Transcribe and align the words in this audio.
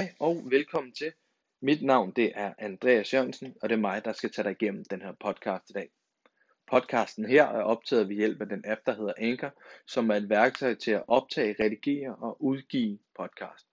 Hej 0.00 0.14
og 0.20 0.42
velkommen 0.50 0.92
til. 0.92 1.12
Mit 1.60 1.82
navn 1.82 2.12
det 2.16 2.32
er 2.34 2.54
Andreas 2.58 3.14
Jørgensen, 3.14 3.56
og 3.62 3.68
det 3.68 3.74
er 3.74 3.80
mig, 3.80 4.04
der 4.04 4.12
skal 4.12 4.30
tage 4.30 4.44
dig 4.44 4.52
igennem 4.52 4.84
den 4.84 5.02
her 5.02 5.12
podcast 5.12 5.70
i 5.70 5.72
dag. 5.72 5.90
Podcasten 6.66 7.24
her 7.24 7.44
er 7.44 7.62
optaget 7.62 8.08
ved 8.08 8.16
hjælp 8.16 8.40
af 8.40 8.48
den 8.48 8.64
app, 8.66 8.80
der 8.86 8.94
hedder 8.94 9.12
Anchor, 9.18 9.52
som 9.86 10.10
er 10.10 10.14
et 10.14 10.28
værktøj 10.28 10.74
til 10.74 10.90
at 10.90 11.04
optage, 11.08 11.56
redigere 11.60 12.14
og 12.14 12.44
udgive 12.44 12.98
podcast. 13.18 13.66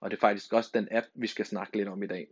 Og 0.00 0.10
det 0.10 0.16
er 0.16 0.20
faktisk 0.20 0.52
også 0.52 0.70
den 0.74 0.88
app, 0.90 1.06
vi 1.14 1.26
skal 1.26 1.46
snakke 1.46 1.76
lidt 1.76 1.88
om 1.88 2.02
i 2.02 2.06
dag. 2.06 2.28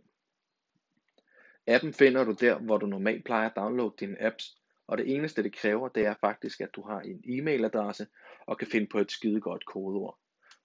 Appen 1.67 1.93
finder 1.93 2.23
du 2.23 2.31
der, 2.31 2.59
hvor 2.59 2.77
du 2.77 2.85
normalt 2.85 3.25
plejer 3.25 3.49
at 3.49 3.55
downloade 3.55 3.95
dine 3.99 4.21
apps, 4.21 4.57
og 4.87 4.97
det 4.97 5.15
eneste 5.15 5.43
det 5.43 5.55
kræver, 5.55 5.89
det 5.89 6.05
er 6.05 6.15
faktisk, 6.21 6.61
at 6.61 6.75
du 6.75 6.81
har 6.81 6.99
en 7.01 7.23
e-mailadresse 7.25 8.05
og 8.45 8.57
kan 8.57 8.67
finde 8.67 8.87
på 8.87 8.99
et 8.99 9.11
skidegodt 9.11 9.65
kodeord. 9.65 10.19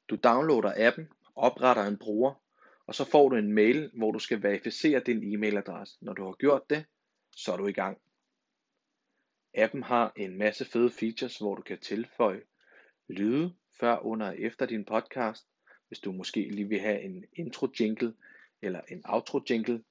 Du 0.09 0.17
downloader 0.17 0.73
appen, 0.77 1.09
opretter 1.39 1.83
en 1.83 1.99
bruger, 1.99 2.35
og 2.87 2.95
så 2.95 3.05
får 3.05 3.29
du 3.29 3.37
en 3.37 3.53
mail, 3.53 3.91
hvor 3.95 4.13
du 4.13 4.19
skal 4.19 4.43
verificere 4.43 5.01
din 5.01 5.35
e-mailadresse. 5.35 5.99
Når 6.01 6.13
du 6.13 6.25
har 6.25 6.33
gjort 6.33 6.71
det, 6.71 6.85
så 7.37 7.53
er 7.53 7.57
du 7.57 7.67
i 7.67 7.73
gang. 7.73 7.99
Appen 9.55 9.83
har 9.83 10.13
en 10.17 10.39
masse 10.39 10.65
fede 10.65 10.91
features, 10.91 11.39
hvor 11.39 11.55
du 11.55 11.63
kan 11.63 11.79
tilføje 11.79 12.43
lyde 13.09 13.55
før, 13.81 13.99
under 13.99 14.27
og 14.27 14.41
efter 14.41 14.67
din 14.67 14.85
podcast, 14.85 15.47
hvis 15.89 15.99
du 15.99 16.13
måske 16.13 16.49
lige 16.51 16.69
vil 16.69 16.81
have 16.81 17.03
en 17.03 17.25
intro 17.33 17.69
jingle 17.81 18.15
eller 18.63 18.81
en 18.89 19.03
outro 19.05 19.41
jingle. 19.51 19.85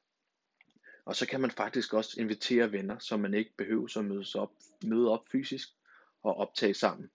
Og 1.06 1.16
så 1.16 1.28
kan 1.28 1.42
man 1.42 1.52
faktisk 1.52 1.94
også 1.94 2.22
invitere 2.22 2.72
venner, 2.72 3.00
så 3.00 3.18
man 3.18 3.34
ikke 3.34 3.54
behøver 3.58 3.98
at 3.98 4.06
mødes 4.06 4.36
op, 4.36 4.52
møde 4.84 5.12
op 5.12 5.28
fysisk 5.32 5.70
og 6.24 6.38
optage 6.38 6.74
sammen. 6.74 7.12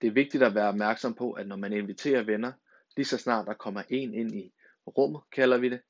Det 0.00 0.06
er 0.06 0.12
vigtigt 0.12 0.42
at 0.42 0.54
være 0.54 0.68
opmærksom 0.68 1.14
på, 1.14 1.32
at 1.32 1.46
når 1.46 1.56
man 1.56 1.72
inviterer 1.72 2.22
venner, 2.22 2.52
lige 2.96 3.06
så 3.06 3.18
snart 3.18 3.46
der 3.46 3.54
kommer 3.54 3.82
en 3.88 4.14
ind 4.14 4.34
i 4.34 4.52
rummet, 4.86 5.22
kalder 5.32 5.58
vi 5.58 5.68
det, 5.68 5.80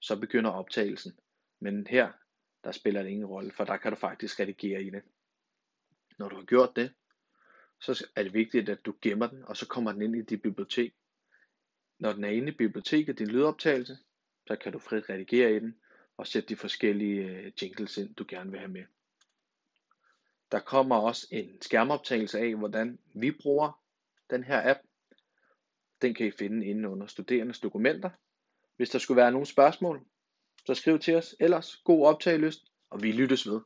så 0.00 0.16
begynder 0.16 0.50
optagelsen. 0.50 1.12
Men 1.60 1.86
her, 1.86 2.12
der 2.64 2.72
spiller 2.72 3.02
det 3.02 3.10
ingen 3.10 3.26
rolle, 3.26 3.52
for 3.52 3.64
der 3.64 3.76
kan 3.76 3.92
du 3.92 3.96
faktisk 3.96 4.40
redigere 4.40 4.82
i 4.82 4.90
det. 4.90 5.02
Når 6.18 6.28
du 6.28 6.36
har 6.36 6.44
gjort 6.44 6.76
det, 6.76 6.94
så 7.80 8.06
er 8.16 8.22
det 8.22 8.34
vigtigt, 8.34 8.68
at 8.68 8.86
du 8.86 8.94
gemmer 9.02 9.26
den, 9.26 9.44
og 9.44 9.56
så 9.56 9.66
kommer 9.66 9.92
den 9.92 10.02
ind 10.02 10.16
i 10.16 10.22
dit 10.22 10.42
bibliotek. 10.42 10.94
Når 11.98 12.12
den 12.12 12.24
er 12.24 12.28
inde 12.28 12.48
i 12.48 12.56
biblioteket, 12.56 13.18
din 13.18 13.28
lydoptagelse, 13.28 13.98
så 14.46 14.56
kan 14.56 14.72
du 14.72 14.78
frit 14.78 15.10
redigere 15.10 15.56
i 15.56 15.58
den, 15.58 15.80
og 16.16 16.26
sætte 16.26 16.48
de 16.48 16.56
forskellige 16.56 17.26
øh, 17.26 17.52
jingles 17.62 17.98
ind, 17.98 18.14
du 18.14 18.24
gerne 18.28 18.50
vil 18.50 18.60
have 18.60 18.72
med. 18.72 18.84
Der 20.52 20.60
kommer 20.60 20.96
også 20.96 21.26
en 21.30 21.62
skærmoptagelse 21.62 22.38
af, 22.38 22.54
hvordan 22.56 22.98
vi 23.14 23.30
bruger 23.30 23.82
den 24.30 24.44
her 24.44 24.70
app. 24.70 24.80
Den 26.02 26.14
kan 26.14 26.26
I 26.26 26.30
finde 26.30 26.66
inde 26.66 26.88
under 26.88 27.06
studerendes 27.06 27.60
dokumenter. 27.60 28.10
Hvis 28.76 28.90
der 28.90 28.98
skulle 28.98 29.16
være 29.16 29.32
nogle 29.32 29.46
spørgsmål, 29.46 30.06
så 30.66 30.74
skriv 30.74 30.98
til 30.98 31.16
os. 31.16 31.36
Ellers 31.40 31.76
god 31.76 32.06
optagelyst, 32.06 32.60
og 32.90 33.02
vi 33.02 33.12
lyttes 33.12 33.46
ved. 33.46 33.60